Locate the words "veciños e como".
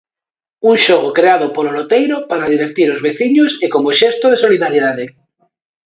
3.07-3.95